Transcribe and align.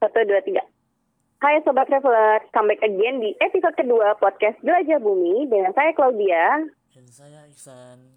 Satu, 0.00 0.18
dua, 0.24 0.40
tiga. 0.46 0.62
Hai 1.44 1.60
Sobat 1.60 1.84
Traveler, 1.90 2.40
come 2.54 2.72
back 2.72 2.80
again 2.80 3.20
di 3.20 3.36
episode 3.44 3.76
kedua 3.76 4.16
podcast 4.16 4.56
Jelajah 4.64 4.96
Bumi 4.96 5.44
dengan 5.50 5.74
saya 5.76 5.92
Claudia. 5.92 6.64
Dan 6.96 7.06
saya 7.12 7.44
Iksan. 7.50 8.16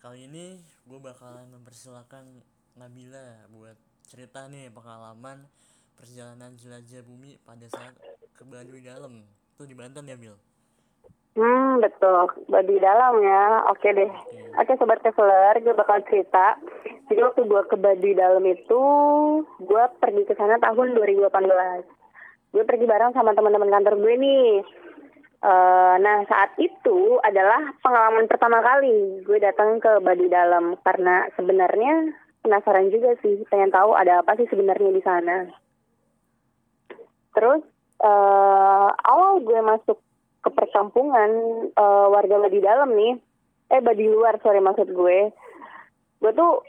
Kali 0.00 0.30
ini 0.30 0.56
gue 0.88 0.96
bakalan 0.96 1.52
mempersilahkan 1.52 2.24
Nabila 2.80 3.44
buat 3.52 3.76
cerita 4.08 4.48
nih 4.48 4.72
pengalaman 4.72 5.44
perjalanan 6.00 6.56
jelajah 6.56 7.04
bumi 7.04 7.36
pada 7.44 7.68
saat 7.68 7.92
ke 8.32 8.42
Baduy 8.48 8.80
Dalam. 8.80 9.28
Itu 9.54 9.68
di 9.68 9.76
Banten 9.76 10.08
ya, 10.08 10.16
Bil? 10.16 10.36
Hmm, 11.74 11.82
betul. 11.82 12.30
Baduy 12.46 12.78
dalam 12.78 13.18
ya. 13.18 13.66
Oke 13.74 13.90
deh. 13.90 14.06
Oke 14.62 14.78
Sobat 14.78 15.02
Traveler, 15.02 15.58
gue 15.58 15.74
bakal 15.74 16.06
cerita. 16.06 16.54
Jadi 17.10 17.18
waktu 17.18 17.42
gue 17.50 17.62
ke 17.66 17.74
Baduy 17.74 18.14
dalam 18.14 18.46
itu, 18.46 18.82
gue 19.58 19.84
pergi 19.98 20.22
ke 20.22 20.38
sana 20.38 20.62
tahun 20.62 20.94
2018. 20.94 21.34
Gue 22.54 22.62
pergi 22.62 22.86
bareng 22.86 23.10
sama 23.10 23.34
teman-teman 23.34 23.74
kantor 23.74 23.98
gue 23.98 24.14
nih. 24.22 24.62
Eh, 25.42 25.94
nah 25.98 26.22
saat 26.30 26.54
itu 26.62 27.18
adalah 27.26 27.74
pengalaman 27.82 28.30
pertama 28.30 28.62
kali 28.62 29.26
gue 29.26 29.38
datang 29.42 29.82
ke 29.82 29.98
Baduy 29.98 30.30
Dalam 30.30 30.78
karena 30.86 31.26
sebenarnya 31.34 32.14
penasaran 32.46 32.94
juga 32.94 33.18
sih 33.18 33.42
pengen 33.50 33.74
tahu 33.74 33.98
ada 33.98 34.22
apa 34.22 34.38
sih 34.38 34.46
sebenarnya 34.46 34.94
di 34.94 35.02
sana. 35.02 35.50
Terus 37.34 37.66
eh 37.98 38.90
awal 39.10 39.42
gue 39.42 39.58
masuk 39.58 39.98
ke 40.44 40.52
perkampungan 40.52 41.30
eh, 41.72 42.06
warga 42.12 42.36
Baduy 42.36 42.60
Dalam 42.60 42.92
nih, 42.92 43.16
eh 43.72 43.80
Baduy 43.80 44.12
luar 44.12 44.36
sorry 44.44 44.60
maksud 44.60 44.92
gue, 44.92 45.32
gue 46.20 46.32
tuh 46.36 46.60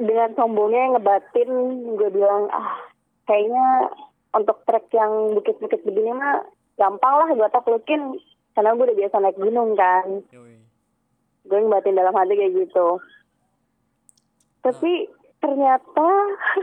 dengan 0.00 0.32
sombongnya 0.38 0.96
ngebatin 0.96 1.50
gue 1.98 2.08
bilang 2.14 2.46
ah 2.54 2.88
kayaknya 3.26 3.92
untuk 4.30 4.62
trek 4.64 4.86
yang 4.94 5.34
bukit-bukit 5.34 5.82
begini 5.82 6.14
mah 6.14 6.46
gampang 6.78 7.14
lah 7.18 7.28
gue 7.34 7.48
taklukin 7.50 8.16
karena 8.54 8.74
gue 8.78 8.86
udah 8.86 8.98
biasa 8.98 9.16
naik 9.20 9.38
gunung 9.38 9.74
kan. 9.76 10.24
Yoi. 10.32 10.56
gue 11.48 11.58
ngebatin 11.64 11.96
dalam 11.96 12.12
hati 12.12 12.36
kayak 12.36 12.54
gitu. 12.54 13.00
Tapi 14.60 15.08
ternyata 15.40 16.08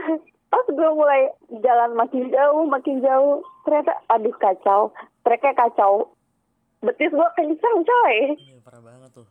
pas 0.52 0.66
gue 0.70 0.90
mulai 0.94 1.34
jalan 1.60 1.90
makin 1.98 2.30
jauh 2.30 2.64
makin 2.70 3.02
jauh 3.02 3.44
ternyata 3.68 3.92
aduh 4.08 4.36
kacau. 4.40 4.94
Treknya 5.26 5.52
kacau 5.58 6.15
betis 6.86 7.12
gue 7.12 7.28
kencang 7.34 7.78
coy 7.82 8.16
Iya, 8.38 8.56
parah 8.62 8.82
banget 8.82 9.10
tuh. 9.12 9.28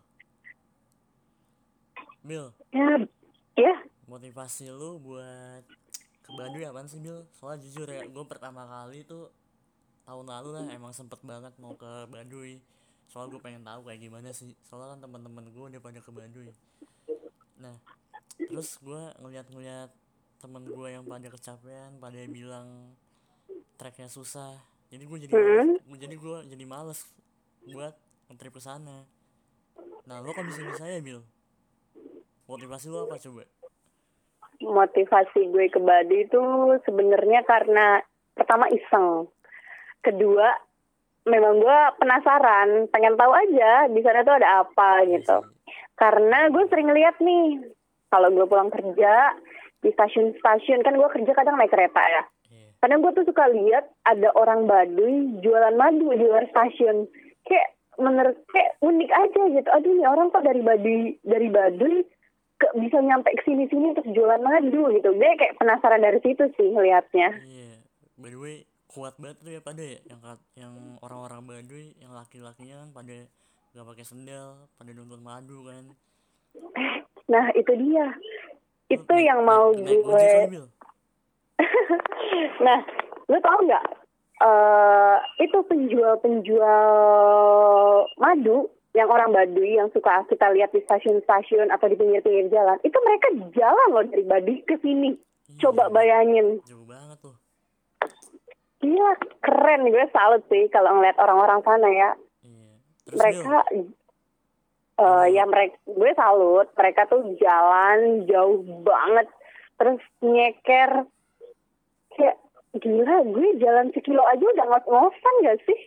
Bil, 2.25 2.49
ya 2.73 3.05
ya 3.55 3.75
motivasi 4.09 4.73
lu 4.73 4.97
buat 4.97 5.61
ke 6.25 6.29
Baduy 6.33 6.65
apaan 6.65 6.89
sih, 6.89 6.97
Bil? 6.97 7.21
Soalnya 7.37 7.69
jujur 7.69 7.85
ya, 7.85 8.01
gue 8.09 8.25
pertama 8.25 8.65
kali 8.65 9.05
tuh 9.05 9.29
tahun 10.09 10.25
lalu 10.25 10.49
lah 10.57 10.65
emang 10.73 10.93
sempet 10.93 11.21
banget 11.21 11.53
mau 11.61 11.77
ke 11.77 12.09
Baduy. 12.09 12.61
Soalnya 13.09 13.37
gue 13.37 13.41
pengen 13.45 13.61
tahu 13.61 13.85
kayak 13.85 14.01
gimana 14.01 14.29
sih. 14.33 14.57
Soalnya 14.65 14.97
kan 14.97 14.99
teman-teman 15.05 15.45
gue 15.53 15.63
udah 15.69 15.81
pada 15.81 16.01
ke 16.01 16.09
Baduy. 16.09 16.49
Nah, 17.61 17.77
terus 18.41 18.81
gue 18.81 19.01
ngeliat-ngeliat 19.21 19.93
temen 20.41 20.63
gue 20.65 20.87
yang 20.89 21.05
pada 21.05 21.27
kecapean, 21.29 22.01
pada 22.01 22.19
bilang 22.25 22.97
treknya 23.77 24.09
susah. 24.09 24.57
Jadi 24.89 25.03
gue 25.05 25.17
jadi 25.29 25.33
males, 25.33 25.81
jadi 25.97 26.15
gue 26.17 26.37
jadi 26.53 26.65
males 26.65 26.99
buat 27.69 27.93
nge-trip 28.29 28.53
ke 28.53 28.61
sana. 28.61 29.05
Nah, 30.05 30.17
lo 30.21 30.31
kan 30.33 30.45
bisa 30.45 30.61
bisa 30.61 30.85
ya, 30.85 31.01
Bil? 31.01 31.21
Motivasi 32.45 32.93
lo 32.93 33.09
apa 33.09 33.17
coba? 33.17 33.43
motivasi 34.61 35.51
gue 35.51 35.67
ke 35.67 35.79
Baduy 35.83 36.27
itu 36.27 36.41
sebenarnya 36.87 37.43
karena 37.43 37.99
pertama 38.35 38.71
iseng 38.71 39.27
kedua 39.99 40.47
memang 41.25 41.59
gue 41.59 41.79
penasaran 41.99 42.87
pengen 42.93 43.17
tahu 43.17 43.33
aja 43.33 43.89
di 43.89 43.99
sana 44.05 44.21
tuh 44.23 44.37
ada 44.37 44.63
apa 44.63 45.03
gitu 45.09 45.43
karena 45.97 46.47
gue 46.53 46.63
sering 46.69 46.91
lihat 46.93 47.19
nih 47.19 47.67
kalau 48.11 48.31
gue 48.31 48.45
pulang 48.45 48.69
kerja 48.71 49.33
di 49.81 49.89
stasiun-stasiun 49.91 50.85
kan 50.85 50.95
gue 50.95 51.09
kerja 51.09 51.31
kadang 51.33 51.59
naik 51.59 51.73
kereta 51.73 52.01
ya 52.01 52.23
Iya. 52.45 52.77
kadang 52.77 53.01
gue 53.01 53.11
tuh 53.17 53.25
suka 53.25 53.49
lihat 53.49 53.89
ada 54.05 54.29
orang 54.37 54.69
Baduy 54.69 55.41
jualan 55.41 55.73
madu 55.73 56.13
di 56.13 56.25
luar 56.29 56.45
stasiun 56.47 57.09
kayak 57.45 57.69
menurut 57.95 58.37
kayak 58.51 58.75
unik 58.83 59.11
aja 59.11 59.41
gitu 59.55 59.69
aduh 59.71 59.91
nih 59.95 60.07
orang 60.07 60.27
kok 60.29 60.43
dari 60.43 60.59
Baduy 60.59 61.15
dari 61.23 61.47
Baduy 61.47 62.03
ke, 62.55 62.67
bisa 62.79 62.99
nyampe 62.99 63.31
ke 63.31 63.43
sini-sini 63.43 63.95
untuk 63.95 64.07
jualan 64.11 64.39
madu 64.39 64.91
gitu 64.91 65.09
gue 65.11 65.31
kayak 65.35 65.55
penasaran 65.59 66.03
dari 66.03 66.19
situ 66.19 66.43
sih 66.55 66.67
ngelihatnya 66.71 67.35
Iya. 67.43 67.79
By 68.15 68.31
the 68.31 68.39
way, 68.39 68.55
kuat 68.87 69.19
banget 69.19 69.43
tuh 69.43 69.51
ya 69.51 69.59
pada 69.59 69.83
ya 69.83 69.99
yang 70.07 70.19
yang 70.55 70.73
orang-orang 71.03 71.43
Baduy, 71.43 71.91
yang 71.99 72.15
laki-lakinya 72.15 72.79
kan 72.79 72.89
pada 72.95 73.17
gak 73.75 73.87
pakai 73.91 74.05
sendal, 74.07 74.71
pada 74.79 74.91
nuntut 74.95 75.19
madu 75.19 75.67
kan. 75.67 75.83
nah 77.31 77.51
itu 77.51 77.75
dia 77.75 78.07
itu 78.87 79.03
naik- 79.03 79.27
yang 79.27 79.43
mau 79.43 79.75
naik, 79.75 79.99
gue 79.99 80.27
Bil? 80.47 80.65
nah 82.65 82.79
lu 83.27 83.37
tau 83.41 83.59
nggak 83.63 83.85
eh 84.35 85.17
itu 85.39 85.57
penjual-penjual 85.63 86.83
madu 88.19 88.67
yang 88.95 89.11
orang 89.11 89.35
Baduy 89.35 89.75
yang 89.75 89.91
suka 89.91 90.23
kita 90.31 90.55
lihat 90.55 90.71
di 90.71 90.79
stasiun-stasiun 90.87 91.67
atau 91.67 91.91
di 91.91 91.99
pinggir-pinggir 91.99 92.47
jalan 92.47 92.79
itu 92.83 92.95
mereka 93.03 93.27
jalan 93.51 93.87
loh 93.91 94.03
dari 94.07 94.23
Baduy 94.23 94.63
ke 94.63 94.79
sini. 94.79 95.15
Iya, 95.15 95.59
coba 95.67 95.91
bayangin. 95.91 96.63
Jauh 96.63 96.87
banget 96.87 97.19
tuh. 97.19 97.35
Gila, 98.79 99.13
keren. 99.43 99.81
Gue 99.91 100.05
salut 100.15 100.43
sih 100.47 100.71
kalau 100.71 100.95
ngeliat 100.95 101.19
orang-orang 101.19 101.59
sana 101.67 101.89
ya. 101.91 102.09
Iya. 102.43 102.71
Terus 103.03 103.19
mereka 103.19 103.57
eh 104.95 105.25
ya 105.35 105.43
mereka 105.43 105.75
gue 105.83 106.11
salut, 106.15 106.67
mereka 106.79 107.01
tuh 107.11 107.21
jalan 107.35 108.23
jauh 108.31 108.63
banget. 108.83 109.27
Terus 109.75 109.99
nyeker 110.23 111.03
kayak 112.15 112.39
gila 112.79 113.15
gue 113.23 113.47
jalan 113.61 113.87
sekilo 113.95 114.23
aja 114.27 114.43
udah 114.43 114.65
ngos-ngosan 114.67 115.35
gak 115.43 115.59
sih? 115.63 115.79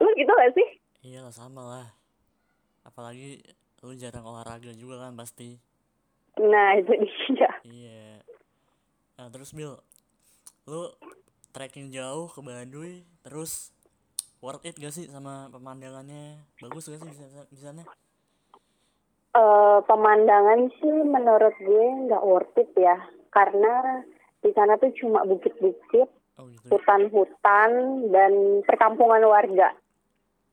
Lu 0.00 0.08
gitu 0.16 0.32
gak 0.32 0.54
sih? 0.56 0.68
iya 1.02 1.18
lah 1.18 1.34
sama 1.34 1.62
lah. 1.66 1.86
Apalagi 2.86 3.42
lu 3.82 3.92
jarang 3.98 4.22
olahraga 4.22 4.70
juga 4.74 5.02
kan 5.02 5.18
pasti. 5.18 5.58
Nah 6.38 6.78
itu 6.78 6.92
dia. 7.34 7.52
Iya. 7.66 8.22
Nah, 9.18 9.28
terus 9.28 9.52
Bil, 9.52 9.76
lu 10.66 10.82
trekking 11.52 11.92
jauh 11.92 12.30
ke 12.30 12.40
Baduy, 12.40 13.04
terus 13.26 13.74
worth 14.40 14.64
it 14.64 14.78
gak 14.78 14.94
sih 14.94 15.10
sama 15.10 15.50
pemandangannya? 15.50 16.40
Bagus 16.62 16.88
gak 16.88 17.02
sih 17.02 17.10
di 17.50 17.58
sana? 17.58 17.82
Eh, 19.32 19.78
pemandangan 19.88 20.68
sih 20.76 20.96
menurut 21.08 21.56
gue 21.56 21.86
nggak 22.04 22.20
worth 22.20 22.52
it 22.60 22.68
ya 22.76 23.00
karena 23.32 24.04
di 24.44 24.52
sana 24.52 24.76
tuh 24.76 24.92
cuma 25.00 25.24
bukit-bukit. 25.24 26.08
Hutan-hutan 26.70 27.70
dan 28.14 28.62
perkampungan 28.62 29.22
warga. 29.26 29.74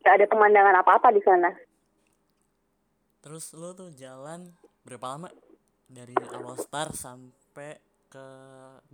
Gak 0.01 0.15
ada 0.15 0.25
pemandangan 0.25 0.79
apa-apa 0.81 1.11
di 1.13 1.21
sana. 1.21 1.51
Terus 3.19 3.51
lu 3.51 3.75
tuh 3.75 3.91
jalan 3.93 4.49
berapa 4.87 5.05
lama? 5.05 5.29
Dari 5.89 6.13
awal 6.33 6.55
start 6.61 6.93
sampai 6.95 7.81
ke 8.07 8.25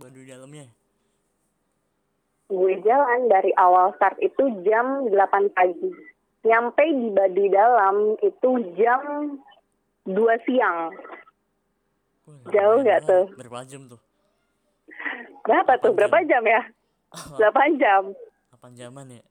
Baduy 0.00 0.26
dalamnya? 0.26 0.66
Gue 2.48 2.78
jalan 2.82 3.28
dari 3.30 3.52
awal 3.54 3.94
start 3.94 4.18
itu 4.18 4.64
jam 4.66 5.06
8 5.08 5.56
pagi. 5.56 5.92
Nyampe 6.46 6.84
di 6.84 7.08
Baduy 7.10 7.48
Dalam 7.50 8.18
itu 8.22 8.50
jam 8.74 9.02
2 10.08 10.46
siang. 10.46 10.94
Wah, 12.26 12.50
Jauh 12.50 12.82
nggak 12.82 13.00
tuh? 13.06 13.24
Berapa 13.38 13.62
jam 13.66 13.86
tuh? 13.86 14.00
Berapa 15.46 15.72
tuh? 15.78 15.92
Berapa 15.94 16.18
jam 16.26 16.42
ya? 16.42 16.62
8 17.12 17.38
jam. 17.76 18.02
8 18.52 18.74
jaman 18.74 19.06
ya? 19.12 19.22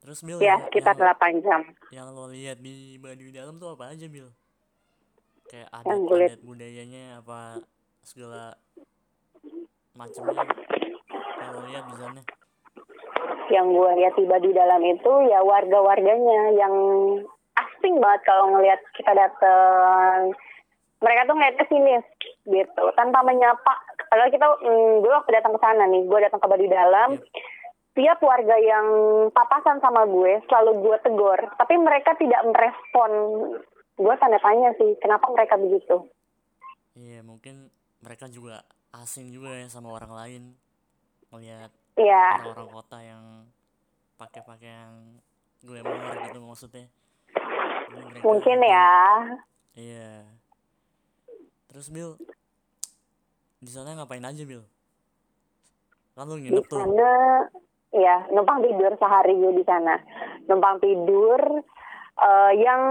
Terus 0.00 0.24
Bil, 0.24 0.40
Ya, 0.40 0.56
sekitar 0.62 0.96
yang, 0.96 1.12
8 1.12 1.44
jam. 1.44 1.60
yang 1.92 2.08
lo 2.08 2.24
lihat 2.26 2.56
di 2.58 2.96
Baduy 2.96 3.28
dalam 3.30 3.60
tuh 3.60 3.76
apa 3.76 3.92
aja 3.92 4.08
Bil? 4.08 4.32
Kayak 5.44 5.68
Yang 5.68 5.84
lihat- 5.84 6.08
adat-adat 6.08 6.40
budayanya 6.40 7.04
apa 7.20 7.38
segala 8.00 8.56
macamnya 9.92 10.46
yang 11.36 11.50
lo 11.52 11.60
lihat 11.66 11.84
di 11.84 11.96
sana? 11.96 12.20
Yang 13.50 13.66
gue 13.68 13.90
lihat 13.98 14.14
di 14.14 14.24
Baduy 14.24 14.52
Dalam 14.54 14.80
itu 14.80 15.12
ya 15.26 15.42
warga-warganya 15.42 16.54
yang 16.54 16.74
asing 17.58 17.98
banget 17.98 18.22
kalau 18.24 18.54
ngelihat 18.54 18.78
kita 18.94 19.10
dateng. 19.10 20.30
Mereka 21.00 21.20
tuh 21.24 21.34
ngeliatnya 21.34 21.64
sini 21.66 21.92
gitu, 22.46 22.84
tanpa 22.94 23.20
menyapa. 23.20 23.74
Padahal 24.10 24.28
kita, 24.28 24.46
mm, 24.58 24.92
gue 25.00 25.12
waktu 25.12 25.30
datang 25.30 25.54
ke 25.54 25.60
sana 25.60 25.86
nih, 25.86 26.02
gue 26.02 26.18
datang 26.20 26.42
ke 26.42 26.46
Baduy 26.46 26.66
Dalam. 26.66 27.10
Tiap 27.90 28.18
warga 28.20 28.56
yang 28.56 28.86
papasan 29.30 29.78
sama 29.78 30.02
gue 30.04 30.42
selalu 30.44 30.70
gue 30.80 30.96
tegur, 31.00 31.38
tapi 31.54 31.74
mereka 31.76 32.14
tidak 32.14 32.42
merespon. 32.44 33.10
Gue 33.94 34.14
tanda 34.16 34.38
tanya 34.38 34.74
sih, 34.74 34.98
kenapa 34.98 35.26
mereka 35.28 35.54
begitu? 35.54 36.06
Iya 36.92 37.22
mungkin 37.22 37.70
mereka 38.00 38.26
juga 38.26 38.66
asing 38.92 39.30
juga 39.30 39.54
ya 39.54 39.68
sama 39.68 39.92
orang 39.92 40.10
lain 40.10 40.42
melihat 41.30 41.70
Iya. 41.94 42.42
orang-orang 42.42 42.70
kota 42.72 42.98
yang 42.98 43.24
pakai 44.16 44.42
pakaian 44.42 45.20
glamour 45.60 45.94
gitu 46.26 46.38
maksudnya 46.42 46.86
Mungkin 47.88 48.20
mungkin- 48.20 48.64
ya. 48.64 48.90
iya 49.72 50.26
terus 51.68 51.86
Bil 51.88 52.18
di 53.60 53.68
sana 53.68 53.92
ngapain 53.94 54.24
aja 54.24 54.42
Bil 54.42 54.64
kan 56.10 56.26
lu 56.26 56.36
Di 56.38 56.42
nginep 56.42 56.64
tuh 56.64 56.76
sana, 56.76 57.12
ya 57.92 58.28
numpang 58.28 58.60
tidur 58.60 58.92
sehari 58.94 59.32
gue 59.32 59.52
di 59.54 59.64
sana. 59.64 59.96
Numpang 60.44 60.76
tidur 60.78 61.40
eh, 62.18 62.52
yang 62.56 62.82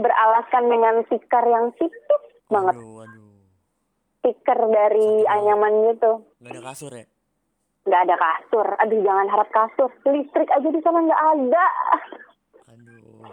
beralaskan 0.00 0.64
dengan 0.66 0.94
tikar 1.04 1.44
yang 1.44 1.74
tipis 1.74 2.22
banget. 2.46 2.74
waduh 2.74 2.92
waduh 3.00 3.26
Tikar 4.20 4.60
dari 4.66 5.08
banget. 5.20 5.32
anyaman 5.32 5.72
gitu. 5.88 6.12
nggak 6.38 6.52
ada 6.52 6.62
kasur 6.64 6.92
ya 6.92 7.06
Nggak 7.86 8.02
ada 8.02 8.16
kasur. 8.16 8.66
Aduh 8.76 9.00
jangan 9.00 9.26
harap 9.26 9.48
kasur. 9.48 9.90
Listrik 10.04 10.50
aja 10.50 10.68
di 10.68 10.80
sana 10.80 10.98
nggak 11.00 11.22
ada. 11.32 11.66
aduh 12.68 13.30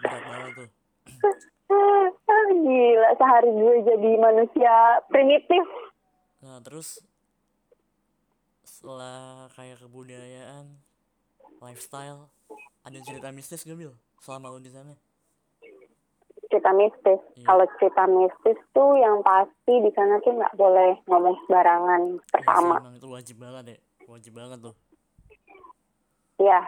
berat 0.00 0.22
banget 0.26 0.52
tuh 0.54 0.68
Gila, 2.62 3.10
sehari 3.16 3.50
gue 3.50 3.74
jadi 3.86 4.10
manusia 4.18 4.74
primitif. 5.08 5.64
Terus 6.62 7.02
setelah 8.62 9.50
kayak 9.54 9.82
kebudayaan, 9.82 10.78
lifestyle, 11.58 12.30
ada 12.82 12.98
cerita 13.02 13.30
mistis 13.34 13.66
gak, 13.66 13.78
Bil? 13.78 13.94
Selama 14.22 14.54
lu 14.54 14.62
di 14.62 14.70
sana? 14.70 14.94
Cerita 16.50 16.70
mistis. 16.74 17.20
Iya. 17.38 17.46
Kalau 17.46 17.64
cerita 17.78 18.04
mistis 18.06 18.58
tuh 18.70 18.94
yang 18.98 19.22
pasti 19.22 19.74
di 19.82 19.90
sana 19.94 20.20
tuh 20.22 20.34
nggak 20.36 20.54
boleh 20.54 20.98
ngomong 21.08 21.36
sembarangan. 21.46 22.02
Iya 22.18 22.28
Pertama, 22.30 22.74
emang 22.78 22.96
itu 22.98 23.08
wajib 23.10 23.36
banget 23.40 23.64
ya. 23.66 23.78
Wajib 24.06 24.32
banget 24.36 24.58
tuh. 24.60 24.74
ya. 26.42 26.60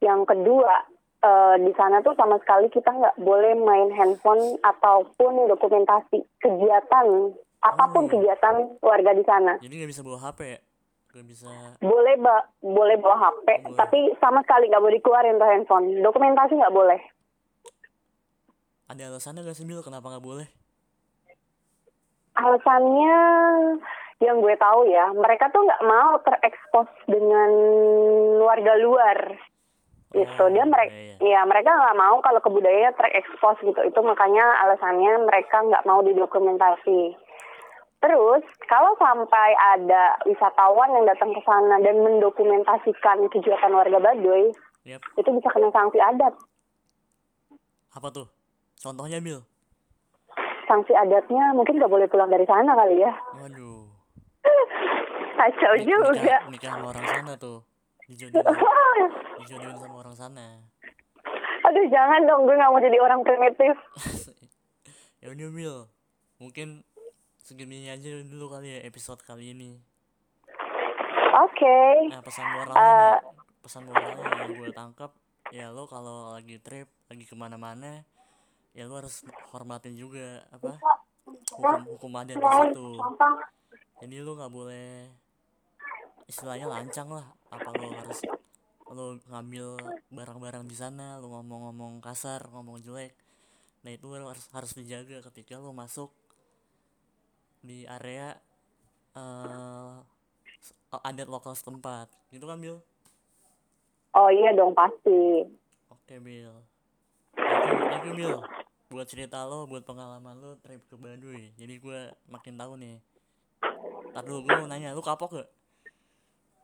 Yang 0.00 0.22
kedua, 0.32 0.72
eh, 1.20 1.56
di 1.60 1.72
sana 1.76 2.00
tuh 2.00 2.16
sama 2.16 2.40
sekali 2.40 2.72
kita 2.72 2.88
nggak 2.88 3.16
boleh 3.20 3.52
main 3.58 3.92
handphone 3.92 4.56
ataupun 4.64 5.44
dokumentasi 5.48 6.24
kegiatan 6.40 7.36
apa 7.60 7.84
pun 7.88 8.04
Oh. 8.04 8.10
kegiatan 8.10 8.54
warga 8.80 9.10
di 9.12 9.24
sana. 9.24 9.56
Jadi 9.58 9.74
nggak 9.76 9.90
bisa 9.90 10.02
bawa 10.02 10.18
HP 10.22 10.40
ya? 10.46 10.60
Gak 11.10 11.26
bisa. 11.26 11.50
Boleh 11.82 12.14
ba 12.16 12.38
boleh 12.60 12.94
bawa 12.96 13.16
HP, 13.18 13.46
Boleh. 13.60 13.74
tapi 13.74 13.98
sama 14.16 14.40
sekali 14.40 14.70
nggak 14.70 14.78
boleh 14.78 14.96
dikeluarin 14.96 15.36
tuh 15.36 15.44
handphone. 15.44 15.86
Dokumentasi 15.98 16.54
nggak 16.54 16.70
boleh. 16.70 17.00
Ada 18.86 19.06
alasannya 19.06 19.42
gak 19.42 19.54
sih, 19.54 19.62
Bil? 19.62 19.82
Kenapa 19.82 20.06
nggak 20.06 20.22
boleh? 20.22 20.46
Alasannya 22.32 23.16
yang 24.20 24.38
gue 24.38 24.54
tahu 24.54 24.86
ya, 24.86 25.10
mereka 25.12 25.48
tuh 25.48 25.62
nggak 25.62 25.82
mau 25.82 26.18
terekspos 26.20 26.88
dengan 27.06 27.50
warga 28.40 28.74
luar. 28.78 29.18
Gitu. 30.10 30.42
Oh, 30.42 30.50
Dia 30.50 30.66
mereka, 30.66 30.90
iya, 30.90 31.14
ya 31.22 31.40
mereka 31.42 31.70
nggak 31.70 31.94
mau 31.96 32.18
kalau 32.18 32.38
kebudayaannya 32.38 32.94
terekspos 32.94 33.62
gitu. 33.62 33.80
Itu 33.80 34.00
makanya 34.02 34.42
alasannya 34.62 35.22
mereka 35.22 35.62
nggak 35.62 35.86
mau 35.86 36.02
didokumentasi. 36.02 37.14
Terus 38.00 38.42
kalau 38.64 38.96
sampai 38.96 39.50
ada 39.76 40.16
wisatawan 40.24 40.88
yang 40.96 41.04
datang 41.04 41.36
ke 41.36 41.40
sana 41.44 41.76
dan 41.84 42.00
mendokumentasikan 42.00 43.28
kegiatan 43.28 43.72
warga 43.76 44.00
Baduy, 44.00 44.56
Yap. 44.88 45.04
itu 45.20 45.28
bisa 45.28 45.48
kena 45.52 45.68
sanksi 45.68 46.00
adat. 46.00 46.32
Apa 47.92 48.08
tuh? 48.08 48.24
Contohnya, 48.80 49.20
Bil? 49.20 49.44
Sanksi 50.64 50.96
adatnya 50.96 51.52
mungkin 51.52 51.76
nggak 51.76 51.92
boleh 51.92 52.08
pulang 52.08 52.32
dari 52.32 52.48
sana 52.48 52.72
kali 52.72 53.04
ya. 53.04 53.12
Waduh. 53.36 53.84
Kacau 55.36 55.72
Nik- 55.76 55.84
juga. 55.84 56.12
Nikah, 56.16 56.40
nikah 56.48 56.70
sama 56.72 56.86
orang 56.96 57.04
sana 57.04 57.32
tuh. 57.36 57.58
Dijodohin, 58.08 58.42
dijodohin 59.44 59.76
sama 59.76 59.96
orang 60.00 60.16
sana. 60.16 60.46
Aduh 61.68 61.84
jangan 61.92 62.24
dong, 62.24 62.48
gue 62.48 62.56
nggak 62.56 62.70
mau 62.72 62.80
jadi 62.80 62.98
orang 62.98 63.20
primitif. 63.22 63.76
ya 65.22 65.28
udah 65.28 65.48
Bil 65.52 65.76
mungkin 66.40 66.80
segini 67.50 67.90
aja 67.90 68.06
dulu 68.22 68.46
kali 68.46 68.78
ya 68.78 68.86
episode 68.86 69.26
kali 69.26 69.50
ini. 69.50 69.74
Oke, 71.30 72.06
nah 72.06 72.22
pesan 72.22 72.46
moralnya 72.46 72.78
nih, 72.78 73.22
pesan 73.58 73.82
moralnya 73.90 74.22
yang 74.38 74.54
gue 74.54 74.70
tangkap 74.70 75.10
ya 75.50 75.74
lo 75.74 75.90
kalau 75.90 76.30
lagi 76.30 76.62
trip 76.62 76.86
lagi 77.10 77.26
ke 77.26 77.34
mana-mana 77.34 78.06
ya 78.70 78.86
lo 78.86 79.02
harus 79.02 79.26
hormatin 79.50 79.98
juga 79.98 80.46
apa 80.54 80.78
hukum 81.26 81.98
hukum 81.98 82.12
adat 82.22 82.38
di 82.38 82.46
situ. 82.46 82.88
Jadi 83.98 84.14
lo 84.22 84.38
nggak 84.38 84.52
boleh 84.54 85.10
istilahnya 86.30 86.70
lancang 86.70 87.10
lah 87.10 87.26
apa 87.50 87.66
lo 87.74 87.90
harus 87.98 88.22
lo 88.94 89.18
ngambil 89.26 89.74
barang-barang 90.14 90.70
di 90.70 90.78
sana 90.78 91.18
lo 91.18 91.34
ngomong-ngomong 91.34 91.98
kasar 91.98 92.46
ngomong 92.46 92.78
jelek. 92.78 93.10
Nah 93.82 93.90
itu 93.90 94.06
lo 94.06 94.30
harus 94.30 94.46
harus 94.54 94.70
dijaga 94.78 95.18
ketika 95.30 95.58
lo 95.58 95.74
masuk 95.74 96.14
di 97.60 97.84
area 97.84 98.34
eh 99.12 99.94
s- 100.56 100.74
adat 100.92 101.26
lokal 101.26 101.52
setempat 101.52 102.08
gitu 102.28 102.44
kan 102.44 102.56
Bil 102.56 102.80
oh 104.12 104.28
iya 104.28 104.50
dong 104.52 104.72
pasti. 104.72 105.44
oke 105.88 106.14
Bil 106.18 106.54
thank 107.34 107.64
you 107.64 107.76
thank 107.86 108.04
you 108.04 108.14
Bil 108.14 108.36
buat 108.88 109.06
cerita 109.06 109.44
lo 109.44 109.64
buat 109.64 109.82
pengalaman 109.82 110.34
lo 110.34 110.58
trip 110.58 110.82
ke 110.84 110.94
Baduy 110.94 111.54
jadi 111.54 111.74
gue 111.76 112.00
makin 112.26 112.54
tahu 112.54 112.74
nih 112.76 112.98
Ntar 114.10 114.26
dulu 114.26 114.42
gue 114.42 114.54
mau 114.56 114.66
nanya 114.66 114.90
lu 114.90 114.98
kapok 115.00 115.30
gak? 115.32 115.48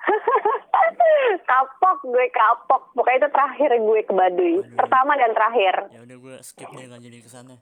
kapok 1.46 1.98
gue 2.04 2.26
kapok. 2.28 2.90
Pokoknya 2.90 3.18
itu 3.20 3.28
terakhir 3.30 3.70
gue 3.72 4.00
ke 4.02 4.12
Baduy. 4.12 4.54
Aduh. 4.56 4.74
Pertama 4.74 5.14
dan 5.14 5.30
terakhir. 5.30 5.74
ya 5.88 6.00
udah 6.02 6.16
gue 6.16 6.36
skip 6.42 6.66
deh 6.68 6.84
nggak 6.84 6.98
jadi 7.00 7.18
ke 7.20 7.30
sana 7.30 7.54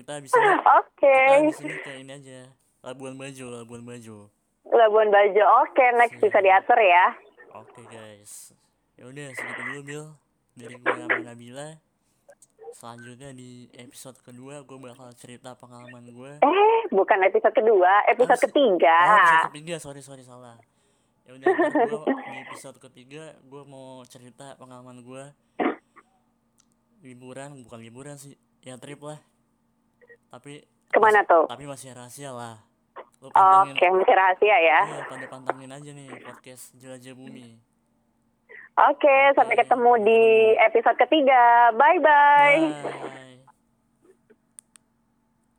kita 0.00 0.16
bisa 0.18 0.36
Oke, 0.80 1.18
di 1.42 1.52
sini 1.52 1.74
kayak 1.78 1.98
ini 2.00 2.12
aja. 2.14 2.40
Labuan 2.80 3.14
Bajo 3.14 3.46
Labuan 3.52 3.82
Bajo. 3.82 4.32
Labuan 4.66 5.08
Bajo. 5.08 5.44
Oke, 5.62 5.84
next 5.94 6.16
bisa 6.16 6.38
diatur 6.38 6.76
ya. 6.76 7.06
oke 7.52 7.80
guys. 7.86 8.56
Ya 8.94 9.04
udah 9.04 9.26
segitu 9.30 9.60
dulu 9.62 9.80
Bil. 9.82 10.04
Dari 10.52 10.74
gue 10.74 10.92
sama 10.94 11.18
Nabila. 11.22 11.68
Selanjutnya 12.70 13.30
di 13.30 13.66
episode 13.74 14.14
kedua 14.20 14.62
gue 14.62 14.78
bakal 14.78 15.10
cerita 15.12 15.52
pengalaman 15.52 16.06
gue 16.06 16.32
Eh, 16.38 16.80
bukan 16.88 17.18
episode 17.20 17.50
kedua, 17.52 18.06
episode 18.06 18.30
Harus- 18.32 18.46
ketiga. 18.46 18.96
oh 18.96 19.16
episode 19.18 19.46
ketiga. 19.50 19.74
Sorry 19.76 20.00
sorry 20.00 20.22
salah. 20.22 20.54
Ya 21.24 21.34
udah 21.34 21.46
gue 21.50 22.00
di 22.06 22.36
episode 22.44 22.78
ketiga 22.80 23.34
gue 23.40 23.62
mau 23.64 24.00
cerita 24.04 24.54
pengalaman 24.54 25.00
gue 25.00 25.24
liburan 27.02 27.56
bukan 27.60 27.80
liburan 27.80 28.16
sih. 28.16 28.36
Ya 28.60 28.76
trip 28.76 29.00
lah 29.00 29.18
tapi 30.30 30.62
Ke 30.88 30.98
mana 30.98 31.22
tuh? 31.22 31.44
tapi 31.46 31.66
masih 31.66 31.92
rahasia 31.92 32.30
lah 32.30 32.56
lu 33.20 33.28
Oke, 33.28 33.36
pantengin 33.36 34.00
masih 34.00 34.16
rahasia 34.16 34.56
ya. 34.56 34.80
iya 34.82 35.02
pada 35.04 35.26
pantengin 35.28 35.68
aja 35.68 35.90
nih 35.90 36.08
podcast 36.20 36.72
jelajah 36.74 37.12
bumi 37.12 37.60
Oke, 38.80 39.16
sampai 39.36 39.60
ketemu 39.60 39.92
di 40.00 40.20
episode 40.56 40.96
ketiga. 40.96 41.68
Bye-bye. 41.74 42.60
bye 42.64 43.29